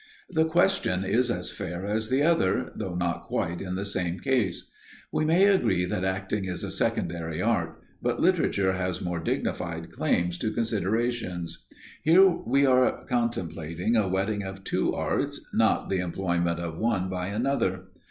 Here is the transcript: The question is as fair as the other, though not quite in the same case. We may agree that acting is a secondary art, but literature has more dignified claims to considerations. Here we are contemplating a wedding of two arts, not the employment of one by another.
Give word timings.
The 0.31 0.45
question 0.45 1.03
is 1.03 1.29
as 1.29 1.51
fair 1.51 1.85
as 1.85 2.09
the 2.09 2.23
other, 2.23 2.71
though 2.75 2.95
not 2.95 3.21
quite 3.21 3.61
in 3.61 3.75
the 3.75 3.85
same 3.85 4.17
case. 4.19 4.67
We 5.11 5.25
may 5.25 5.45
agree 5.45 5.85
that 5.85 6.03
acting 6.03 6.45
is 6.45 6.63
a 6.63 6.71
secondary 6.71 7.39
art, 7.39 7.79
but 8.01 8.19
literature 8.19 8.73
has 8.73 8.99
more 8.99 9.19
dignified 9.19 9.91
claims 9.91 10.39
to 10.39 10.51
considerations. 10.51 11.67
Here 12.01 12.27
we 12.27 12.65
are 12.65 13.05
contemplating 13.05 13.95
a 13.95 14.07
wedding 14.07 14.41
of 14.41 14.63
two 14.63 14.91
arts, 14.95 15.39
not 15.53 15.91
the 15.91 15.99
employment 15.99 16.59
of 16.59 16.79
one 16.79 17.07
by 17.07 17.27
another. 17.27 17.81